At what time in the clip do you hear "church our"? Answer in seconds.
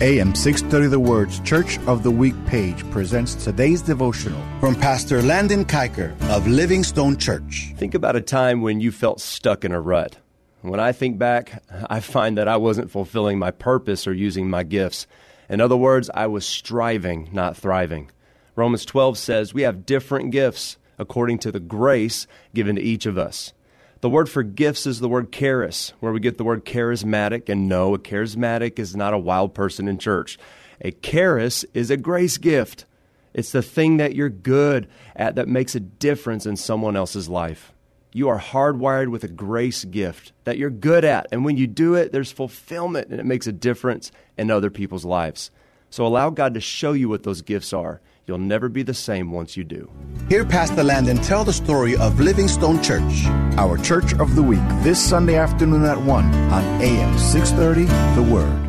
52.82-53.78